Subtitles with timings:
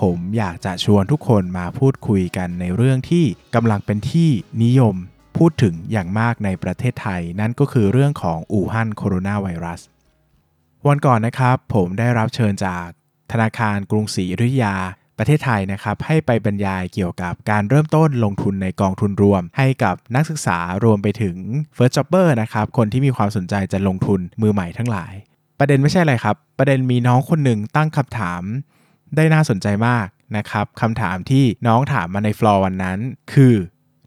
[0.00, 4.30] ผมอยากจะชวนทุกคนมาพูดคุยกันในเรื่องที่กำลังเป็นที่
[4.64, 4.96] นิยม
[5.36, 9.80] พูดถึงอย่างมากในประเทศไทย นั่นก็คือเรื่องของอู่ฮั่นโคโรนาไวรัส
[10.86, 12.86] วันก่อนนะครับ ผมได้รับเชิญจาก
[13.32, 14.74] ธนาคารกรุงศรีอยุธยา
[15.18, 21.36] ประเทศไทยนะครับให้ไปบรรยายเกี่ยวกับการเริ่มต้นลงทุนในกองทุนรวม ให้กับนักศึกษารวมไปถึง
[21.76, 25.12] First Jobber นะครับคนที่มีความสนใจจะลงทุนมือใหม่ทั้งหลาย
[25.58, 28.42] ประเด็นไม่ใช่อะไรครับ ประเด็นมีน้องคนหนึ่งตั้งคำถาม
[29.16, 32.98] ได้น่าสนใจมากนะครับคำถามที่น้องถามมาในฟลอร์วันนั้น
[33.32, 33.54] คือ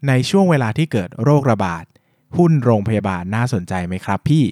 [0.08, 1.84] ในช่วงเวลาที่เกิดโรคระบาด
[2.38, 4.44] หุ้นโรงพยาบาลน่าสนใจไหมครับพี่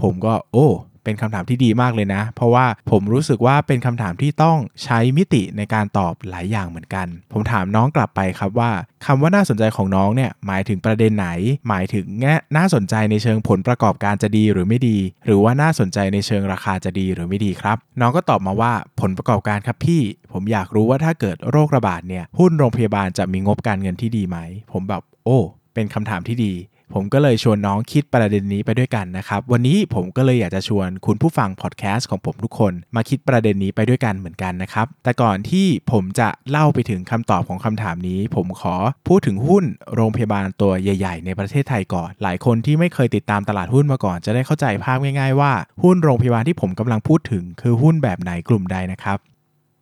[0.00, 0.68] ผมก็โอ้
[1.06, 8.70] เป็นคำถามที่ดีมากเลยนะ เพราะว่าผมรู้สึกว่าเป็นคำถามที่ต้องใช้มิติในการตอบหลายอย่างเหมือนกัน ผมถามน้องกลับไปครับว่า
[9.06, 11.28] คำว่าน่าสนใจของน้องเนี่ยหมายถึงประเด็นไหน
[11.68, 24.38] หมายถึงแง่น่าสนใจในเชิงผลประกอบการจะดีหรือไม่ดี หรือว่าน่าสนใจในเชิงราคาจะดีหรือไม่ดีครับ น้องก็ตอบมาว่าผลประกอบการครับพี่ ผมอยากรู้ว่าถ้าเกิดโรคระบาดเนี่ยหุ้นโรงพยาบาลจะมีงบการเงินที่ดีไหม
[24.72, 25.38] ผมแบบโอ้
[25.74, 26.52] เป็นคำถามที่ดี
[26.94, 38.74] ผมก็เลยชวนน้องคิดประเด็นนี้ไปด้วยกันนะครับ วันนี้ผมก็เลยอยากจะชวนคุณผู้ฟังพอดแคสต์ของผมทุกคนมาคิดประเด็นนี้ไปด้วยกันเหมือนกันนะครับ แต่ก่อนที่ผมจะเล่าไปถึงคำตอบของคำถามนี้ ผมขอ
[39.08, 49.18] พูดถึงหุ้นโรงพยาบาลตัวใหญ่ ๆ ในประเทศไทยก่อน หลายคนที่ไม่เคยติดตามตลาดหุ้นมาก่อน จะได้เข้าใจภาพง่าย ๆ ว่าหุ้นโรงพยาบาลที่ผมกำลังพูดถึง คือหุ้นแบบไหนกลุ่มใดนะครับ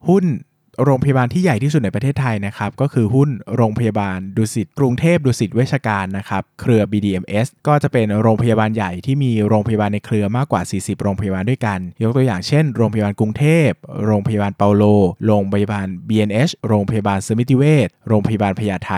[0.09, 0.25] หุ้น
[0.85, 13.71] โรงพยาบาลที่ใหญ่ที่สุดในประเทศไทยนะครับ ก็คือหุ้นโรงพยาบาลดุสิตกรุงเทพดุสิตเวชการนะครับ เครือ BDMS ก็จะเป็นโรงพยาบาลใหญ่ที่มีโรงพยาบาลในเครือมากกว่า 40 โรงพยาบาลด้วยกัน ยกตัวอย่างเช่น โรงพยาบาลกรุงเทพ
[14.07, 14.85] โรงพยาบาลเปาโล
[15.27, 18.93] โรงพยาบาล BNH โรงพยาบาลสมิติเวชโรงพยาบาลพญาไท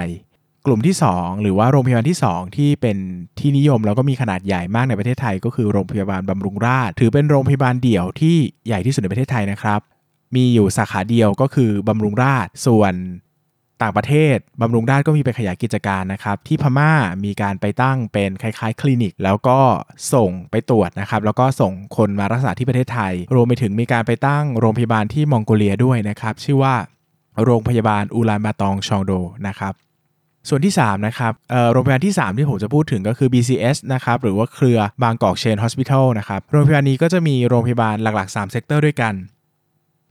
[0.69, 2.97] กลุ่มที่ 2 หรือว่าโรงพยาบาลที่ 2 ที่เป็น
[3.39, 9.81] ที่นิยมแล้วก็มีขนาดใหญ่มากในประเทศไทย ก็คือโรงพยาบาลบำรุงราษฎร์ถือเป็นโรงพยาบาลเดี่ยวที่ใหญ่ที่สุดในประเทศไทยนะครับ
[10.35, 12.95] มีอยู่สาขาเดียวก็คือบำรุงราษฎร์ส่วน
[13.83, 16.93] ต่างประเทศบำรุงราษฎร์ก็มีไปขยายกิจการนะครับ ที่พม่า
[17.25, 19.59] มีการไปตั้งเป็นคล้ายๆ คลินิก แล้วก็
[20.15, 26.75] ส่งไปตรวจนะครับ แล้วก็ส่งคนมารักษาที่ประเทศไทย รวมไปถึงมีการไปตั้งโรงพยาบาลที่มองโกเลียด้วยนะครับ ชื่อว่า
[27.45, 29.13] โรงพยาบาลอูลานบาตอร์ซองโด
[29.49, 29.75] นะครับ
[30.49, 31.33] ส่วนที่ 3 นะครับ
[31.73, 39.15] โรงพยาบาลที่ 3 ที่ผมจะพูดถึงก็คือ BCH นะครับ หรือว่าเครือบางกอกเชน Hospital นะครับ โรงพยาบาลนี้ก็จะมีโรงพยาบาลหลักๆ 3 sector ด้วยกัน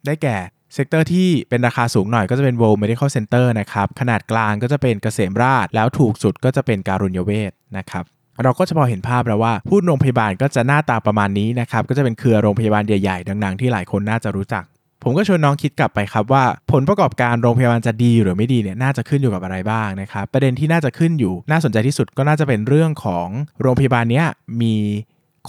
[0.08, 0.38] ได้แก่
[0.74, 8.04] sector ที่เป็นราคาสูงหน่อยก็จะเป็น World Medical Center นะครับ ขนาดกลางก็จะเป็นเกษมราษฎร์แล้วถูกสุดก็จะเป็นการุญยเวชนะครับ
[8.44, 14.64] เราก็จะพอเห็นภาพแล้วว่าหุ้นโรงพยาบาลก็จะหน้าตาประมาณนี้นะครับ ก็จะเป็นเครือโรงพยาบาลใหญ่ๆ ดังๆ ที่หลายคนน่าจะรู้จัก
[15.04, 23.28] ผมก็ชวนน้องคิดกลับไปครับว่า ผลประกอบการโรงพยาบาลจะดีหรือไม่ดีเนี่ยน่าจะขึ้นอยู่กับอะไรบ้างนะครับ ประเด็นที่น่าจะขึ้นอยู่ น่าสนใจที่สุดก็น่าจะเป็นเรื่องของ
[23.62, 24.26] โรงพยาบาลเนี้ย
[24.62, 24.76] มี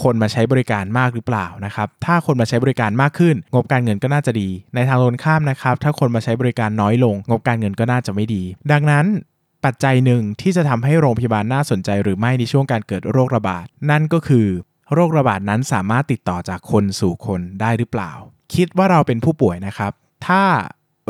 [0.03, 8.43] คนมาใช้บริการมากหรือเปล่านะครับถ้าคนมาใช้บริการมากขึ้น งบการเงินก็น่าจะดี ในทางตรงข้ามนะครับถ้าคนมาใช้บริการน้อยลง งบการเงินก็น่าจะไม่ดี
[8.73, 9.07] ดังนั้น
[9.65, 14.47] ปัจจัยหนึ่งที่จะทำให้โรงพยาบาลน่าสนใจหรือไม่ในช่วงการเกิดโรคระบาด นั่นก็คือ
[14.93, 18.13] โรคระบาดนั้นสามารถติดต่อจากคนสู่คนได้หรือเปล่า
[18.55, 19.93] คิดว่าเราเป็นผู้ป่วยนะครับ
[20.27, 20.43] ถ้า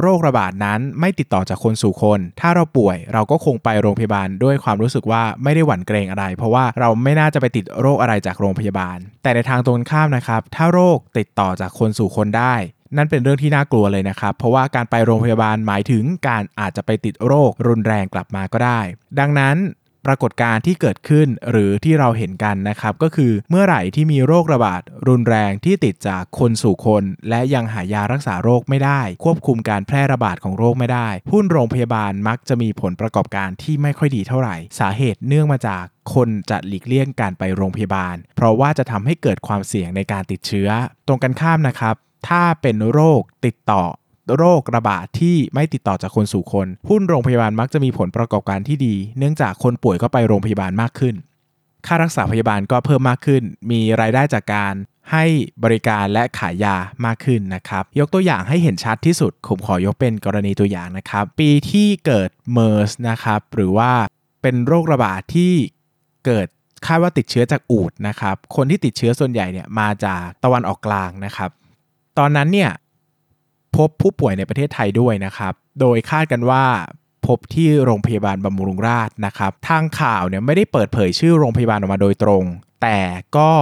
[0.01, 12.55] โรคระบาดนั้นไม่ติดต่อจากคนสู่คน ถ้าเราป่วยเราก็คงไปโรงพยาบาลด้วยความรู้สึกว่าไม่ได้หวั่นเกรงอะไร เพราะว่าเราไม่น่าจะไปติดโรคอะไรจากโรงพยาบาล แต่ในทางตรงข้ามนะครับ ถ้าโรคติดต่อจากคนสู่คนได้
[12.97, 18.81] นั่นเป็นเรื่องที่น่ากลัวเลยนะครับ เพราะว่าการไปโรงพยาบาลหมายถึงการอาจจะไปติดโรครุนแรงกลับมาก็ได้
[19.19, 19.57] ดังนั้น
[20.07, 40.69] ปรากฏการณ์ที่เกิดขึ้นหรือที่เราเห็นกันนะครับ ก็คือเมื่อไหร่ที่มีโรคระบาดรุนแรงที่ติดจากคนสู่คน และยังหายารักษาโรคไม่ได้ ควบคุมการแพร่ระบาดของโรคไม่ได้หุ้นโรงพยาบาลมักจะมีผลประกอบการที่ไม่ค่อยดีเท่าไหร่ สาเหตุเนื่องมาจากคนจะหลีกเลี่ยงการไปโรงพยาบาล เพราะว่าจะทำให้เกิดความเสี่ยงในการติดเชื้อ
[41.07, 41.95] ตรงกันข้ามนะครับ
[42.29, 43.83] ถ้าเป็นโรคติดต่อ
[44.37, 51.15] โรคระบาดที่ไม่ติดต่อจากคนสู่คน หุ้นโรงพยาบาลมักจะมีผลประกอบการที่ดี เนื่องจากคนป่วยก็ไปโรงพยาบาลมากขึ้น
[51.87, 54.75] ค่ารักษาพยาบาลก็เพิ่มมากขึ้น มีรายได้จากการ
[55.13, 55.25] ให้
[55.65, 63.93] บริการและขายยามากขึ้นนะครับ ยกตัวอย่างให้เห็นชัดที่สุด ผมขอยกเป็นกรณีตัวอย่างนะครับ ปีที่เกิดเมอร์สนะครับ หรือว่า
[64.43, 65.53] เป็นโรคระบาดที่
[66.27, 66.47] เกิด
[66.87, 71.51] คาดว่าติดเชื้อจากอูฐนะครับ คนที่ติดเชื้อส่วนใหญ่เนี่ยมาจากตะวันออกกลางนะครับ
[72.19, 72.71] ตอนนั้นเนี่ย
[73.77, 76.65] พบผู้ป่วยในประเทศไทยด้วยนะครับ โดยคาดกันว่า
[77.27, 82.45] พบที่โรงพยาบาลบำรุงราษฎร์นะครับ ทางข่าวเนี่ยไม่ได้เปิดเผยชื่อโรงพยาบาลออกมาโดยตรง
[82.83, 82.99] แต่
[83.37, 83.53] ก็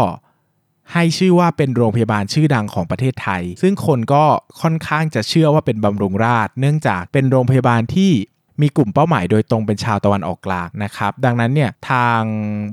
[0.93, 4.25] ให้ชื่อว่าเป็นโรงพยาบาลชื่อดังของประเทศไทย ซึ่งคนก็
[4.61, 8.13] ค่อนข้างจะเชื่อว่าเป็นบำรุงราษฎร์เนื่องจากเป็นโรงพยาบาลที่
[8.61, 12.21] มีกลุ่มเป้าหมายโดยตรงเป็นชาวตะวันออกกลางนะครับ ดังนั้นเนี่ยทาง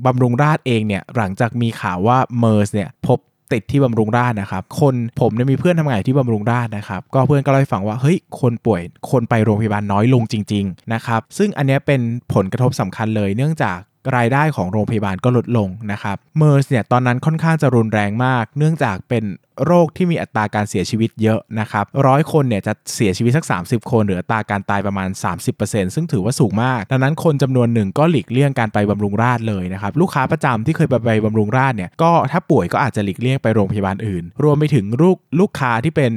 [0.05, 3.19] บำรุงราษฎร์เองเนี่ยหลังจากมีข่าวว่าเมอร์สเนี่ยพบ
[3.53, 8.81] ติดที่บำรุงราษนะครับคนผมเนี่ยมีเพื่อนทำงานที่บำรุงราษนะครับก็เพื่อนก็เล่าให้ฟังว่าเฮ้ยคนป่วย
[9.11, 12.01] คนไปโรงพยาบาลน้อยลงจริงๆนะครับซึ่งอันนี้เป็น
[12.33, 13.79] ผลกระทบสำคัญเลยเนื่องจาก
[14.15, 19.23] รายได้ของโรงพยาบาลก็ลดลงนะครับเมอร์สเนี่ยตอนนั้นค่อนข้างจะรุนแรงมาก เนื่องจากเป็น
[19.65, 25.09] โรคที่มีอัตราการเสียชีวิตเยอะนะครับร้อยคนเนี่ยจะเสียชีวิตสัก 30 คนหรืออัตราการตายประมาณ
[25.51, 36.11] 30%ซึ่งถือว่าสูงมาก ดังนั้นคนจำนวนหนึ่งก็หลีกเลี่ยงการไปบำรุงราษเลยนะครับลูกค้าประจำที่เคยไปไปบำรุงราษเนี่ยก็ถ้าป่วยก็อาจจะหลีกเลี่ยงไปโรงพยาบาลอื่น รวมไปถึงลูกลูกค้าที่เป็น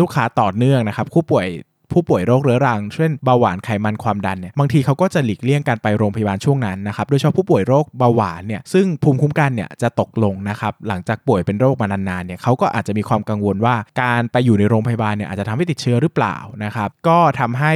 [0.00, 1.46] ลูกค้าต่อเนื่องนะครับผู้ป่วย
[1.92, 17.72] ผู้ป่วยโรคเรื้อรัง เช่นเบาหวานไขมันความดันเนี่ยบางทีเขาก็จะหลีกเลี่ยงการไปโรงพยาบาลช่วงนั้นนะครับโดยเฉพาะผู้ป่วยโรคเบาหวานเนี่ยซึ่งภูมิคุ้มกันเนี่ยจะตกลงนะครับหลังจากป่วยเป็นโรคมานานๆเนี่ยเขาก็อาจจะมีความกังวลว่าการไปอยู่ในโรงพยาบาลเนี่ยอาจจะทำให้ติดเชื้อหรือเปล่านะครับก็ทำให้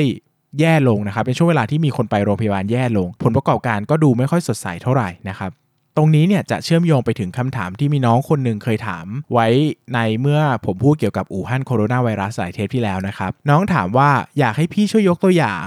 [0.60, 5.50] แย่ลงนะครับเป็นช่วงเวลาที่มีคนไปโรงพยาบาลแย่ลง ผลประกอบการก็ดูไม่ค่อยสดใสเท่าไหร่นะครับ
[6.00, 9.46] ตรงนี้เนี่ยจะเชื่อมโยงไปถึงคำถามที่มีน้องคนหนึ่งเคยถาม ไว้
[9.94, 15.64] ในเมื่อผมพูดเกี่ยวกับอู่ฮั่นโคโรนาไวรัสสายเทปที่แล้วนะครับ น้องถามว่าอยากให้พี่ช่วยยกตัวอย่าง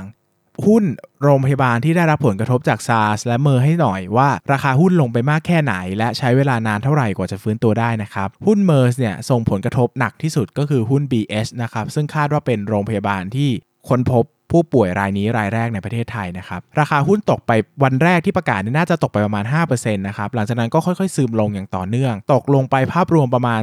[0.65, 0.83] หุ้น
[1.23, 13.49] โรงพยาบาลที่ได้รับผลกระทบจากซาร์สและเมอร์ให้หน่อยว่า ราคาหุ้นลงไปมากแค่ไหน และใช้เวลานานเท่าไหร่กว่าจะฟื้นตัวได้นะครับ หุ้นเมอร์สเนี่ยส่งผลกระทบหนักที่สุดก็คือหุ้น BS นะครับซึ่งคาดว่าเป็นโรงพยาบาลที่
[13.89, 17.51] ค้นพบ ผู้ป่วยรายนี้รายแรกในประเทศไทยนะครับราคาหุ้นตกไป
[17.83, 23.61] วันแรกที่ประกาศน่าจะตกไปประมาณ5%นะครับหลังจากนั้นก็ค่อยๆซึมลงอย่างต่อเนื่อง ตกลงไปภาพรวมประมาณ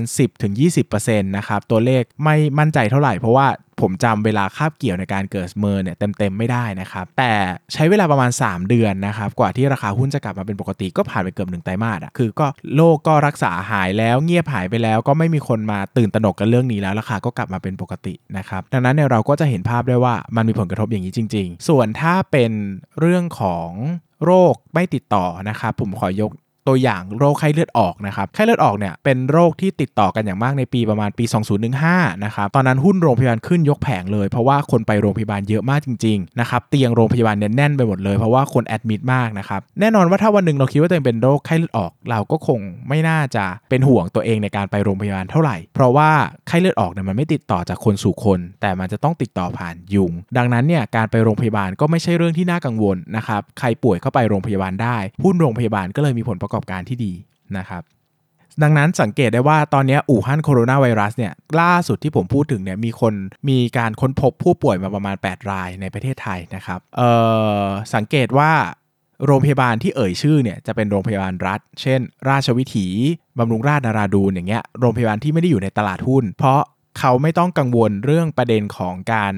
[0.62, 3.48] 10-20%นะครับตัวเลขไม่มั่นใจเท่าไหร่เพราะว่า
[3.84, 7.32] ผมจำเวลาคาบเกี่ยวในการเกิดเมอร์เนี่ยเต็มๆไม่ได้นะครับ แต่
[7.72, 12.46] ใช้เวลาประมาณ 3 เดือนนะครับ กว่าที่ราคาหุ้นจะกลับมาเป็นปกติก็ผ่านไปเกือบหนึ่งไตรมาสอะคือก็
[12.76, 22.52] โลกก็รักษาหายแล้วเงียบหายไปแล้ว ก็ไม่มีคนมาตื่นตระหนกกันเรื่องนี้แล้วราคาก็กลับมาเป็นปกตินะครับดังนั้นเนี่ยเราก็จะเห็นภาพได้ว่ามันมีผลกระทบอย่างนี้จริง ๆ ส่วนถ้าเป็น
[23.00, 23.70] เรื่องของ
[24.24, 26.32] โรคไม่ติดต่อนะครับผมขอยก
[26.68, 31.24] ตัวอย่างโรคไข้เลือดออกนะครับไข้เลือดออกเนี่ยเป็นโรคที่ติดต่อกันอย่างมากในปีประมาณปี
[31.74, 46.10] 2015นะครับตอนนั้นหุ้นโรงพยาบาลขึ้นยกแผงเลย เพราะว่าคนไปโรงพยาบาลเยอะมากจริงๆนะครับเตียงโรงพยาบาลเนี่ยแน่นไปหมดเลยเพราะว่าคนแอดมิดมากนะครับแน่นอนว่าถ้าวันหนึ่งเราคิดว่าตัวเองเป็นโรคไข้เลือดออก เราก็คงไม่น่าจะเป็นห่วงตัวเองในการไปโรงพยาบาลเท่าไหร่ เพราะว่า
[46.48, 57.12] ไข้เลือดออกเนี่ยมันไม่ติดต่อจากคนสู่คน แต่มันจะต้องติดต่อผ่านยุง ดังนั้นเนี่ยการไปโรงพยาบาลก็ไม่ใช่เรื่องที่น่ากังวลนะครับใครป่วยเข้าไปโรงพยาบาลได้หุ้นโรงพยาบาลก็เลยมีผลประกอบการที่ดี
[57.58, 57.82] นะครับ
[58.62, 63.14] ดังนั้นสังเกตได้ว่าตอนนี้อู่ฮั่นโคโรนาไวรัสเนี่ยล่าสุดที่ผมพูดถึงเนี่ยมีคน
[63.48, 67.10] มีการค้นพบผู้ป่วยมาประมาณ 8 รายในประเทศไทยนะครับเอ่
[67.62, 67.64] อ
[67.94, 68.52] สังเกตว่า
[69.26, 72.86] โรงพยาบาลที่เอ่ยชื่อเนี่ยจะเป็นโรงพยาบาลรัฐ เช่น ราชวิถี
[73.38, 76.60] บำรุงราชนาราดูนอย่างเงี้ยโรงพยาบาลที่ไม่ได้อยู่ในตลาดหุ้น เพราะ
[76.98, 79.34] เขาไม่ต้องกังวลเรื่องประเด็นของการ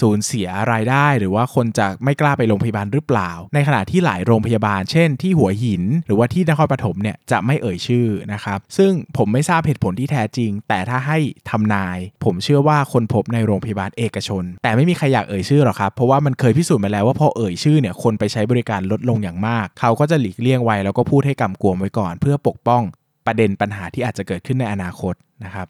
[0.00, 11.18] สูญเสียรายได้หรือว่าคนจะไม่กล้าไปโรงพยาบาลหรือเปล่า ในขณะที่หลายโรงพยาบาล เช่น ที่หัวหิน หรือว่าที่นครปฐมเนี่ยจะไม่เอ่ยชื่อนะครับ ซึ่งผมไม่ทราบเหตุผลที่แท้จริง แต่ถ้าให้
[11.50, 22.82] ทำนาย ผมเชื่อว่าคนพบในโรงพยาบาลเอกชน แต่ไม่มีใครอยากเอ่ยชื่อหรอกครับ เพราะว่ามันเคยพิสูจน์มาแล้วว่าพอเอ่ยชื่อเนี่ยคนไปใช้บริการลดลงอย่างมาก เขาก็จะหลีกเลี่ยงไว้แล้วก็พูดให้กำกวมไว้ก่อน เพื่อปกป้อง
[23.26, 25.66] ประเด็นปัญหาที่อาจจะเกิดขึ้นในอนาคตนะครับ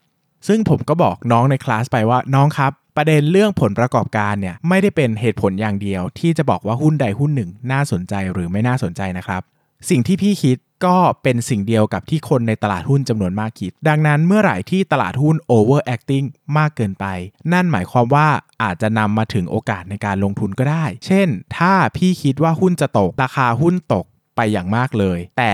[0.48, 9.42] ซึ่งผมก็บอกน้องในคลาสไปว่าน้องครับ ประเด็นเรื่องผลประกอบการเนี่ยไม่ได้เป็นเหตุผลอย่างเดียว ที่จะบอกว่าหุ้นใดหุ้นหนึ่ง น่าสนใจหรือไม่น่าสนใจนะครับ
[9.90, 16.26] สิ่งที่พี่คิดก็เป็นสิ่งเดียวกับที่คนในตลาดหุ้นจำนวนมากคิด ดังนั้นเมื่อไหร่ที่ตลาดหุ้น overacting
[16.58, 17.06] มากเกินไป
[17.52, 18.28] นั่นหมายความว่า
[18.62, 24.04] อาจจะนำมาถึงโอกาสในการลงทุนก็ได้ เช่น ถ้าพี่คิดว่าหุ้นจะตก ราคาหุ้นตก
[24.36, 25.52] ไปอย่างมากเลย แต่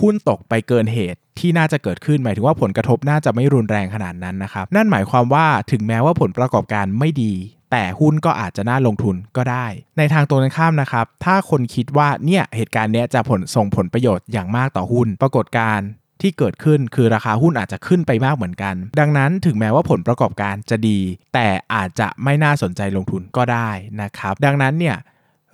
[0.00, 7.32] หุ้นตกไปเกินเหตุ ที่น่าจะเกิดขึ้นหมายถึงว่าผลกระทบน่าจะไม่รุนแรงขนาดนั้นนะครับ นั่นหมายความว่าถึงแม้ว่าผลประกอบการไม่ดี
[7.72, 9.66] แต่หุ้นก็อาจจะน่าลงทุนก็ได้
[9.98, 15.80] ในทางตรงกันข้ามนะครับ ถ้าคนคิดว่าเนี่ยเหตุการณ์นี้จะผลส่งผลประโยชน์อย่างมากต่อหุ้น ปรากฏการ
[16.20, 20.98] ที่เกิดขึ้นคือราคาหุ้นอาจจะขึ้นไปมากเหมือนกัน ดังนั้นถึงแม้ว่าผลประกอบการจะดี
[21.34, 23.70] แต่อาจจะไม่น่าสนใจลงทุนก็ได้
[24.02, 24.96] นะครับ ดังนั้นเนี่ย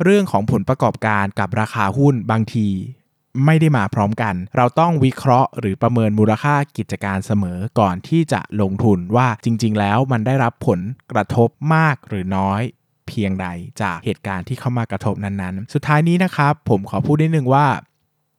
[0.04, 2.68] เรื่องของผลประกอบการกับราคาหุ้นบางที
[3.44, 10.80] ไม่ได้มาพร้อมกัน เราต้องวิเคราะห์หรือประเมินมูลค่ากิจการเสมอก่อนที่จะลงทุนว่าจริง ๆ แล้วมันได้รับผล
[11.12, 12.62] กระทบมากหรือน้อย
[13.08, 13.46] เพียงใด
[13.82, 17.66] จากเหตุการณ์ที่เข้ามากระทบนั้นๆ สุดท้ายนี้นะครับ ผมขอพูดนิดนึงว่า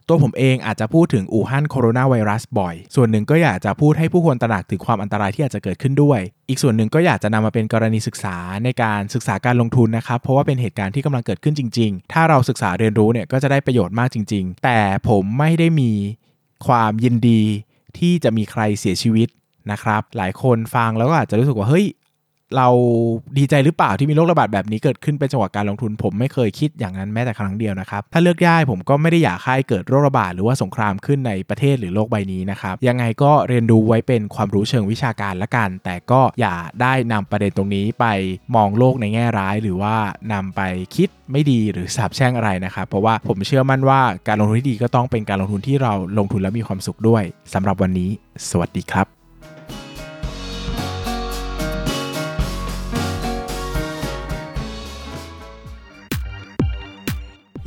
[0.09, 15.91] ตัวผมเองอาจจะพูดถึงอู่ฮั่นโคโรนาไวรัสบ่อย ส่วนหนึ่งก็อยากจะพูดให้ผู้คนตระหนักถึงความอันตรายที่อาจจะเกิดขึ้นด้วย อีกส่วนหนึ่งก็อยากจะนำมาเป็นกรณีศึกษาในการศึกษาการลงทุนนะครับ เพราะว่าเป็นเหตุการณ์ที่กำลังเกิดขึ้นจริง ๆ ถ้าเราศึกษาเรียนรู้เนี่ยก็จะได้ประโยชน์มากจริง ๆ แต่ผมไม่ได้มี
[16.67, 17.41] ความยินดี
[17.97, 19.27] ที่จะมีใครเสียชีวิต
[19.71, 21.85] นะครับ หลายคนฟังแล้วก็อาจจะรู้สึกว่าเฮ้ย
[22.57, 22.67] เรา
[23.37, 38.05] ดีใจหรือเปล่าที่มีโรคระบาดแบบนี้เกิดขึ้นเป็นจังหวะการลงทุน ผมไม่เคยคิดอย่างนั้นแม้แต่ครั้งเดียวนะครับ ถ้าเลือกได้ผมก็ไม่ได้อยากให้เกิดโรคระบาดหรือว่าสงครามขึ้นในประเทศหรือโลกใบนี้นะครับ ยังไงก็เรียนรู้ไว้เป็นความรู้เชิงวิชาการละกัน แต่ก็อย่าได้นำประเด็นตรงนี้ไป
[38.55, 39.95] มองโลกในแง่ร้าย หรือว่า
[40.33, 40.61] นำไป
[40.95, 48.09] คิดไม่ดีหรือสาบแช่งอะไรนะครับเพราะว่าผมเชื่อมั่นว่าการลงทุนที่ดีก็ต้องเป็นการลงทุนที่เราลงทุนแล้วมีความสุขด้วยสำหรับวันนี้
[48.49, 49.18] สวัสดีครับ